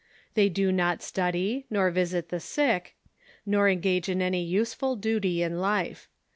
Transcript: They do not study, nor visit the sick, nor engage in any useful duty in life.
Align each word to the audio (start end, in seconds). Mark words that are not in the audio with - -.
They 0.33 0.49
do 0.49 0.71
not 0.71 1.03
study, 1.03 1.67
nor 1.69 1.91
visit 1.91 2.29
the 2.29 2.39
sick, 2.39 2.95
nor 3.45 3.69
engage 3.69 4.09
in 4.09 4.19
any 4.19 4.43
useful 4.43 4.95
duty 4.95 5.43
in 5.43 5.59
life. 5.61 6.09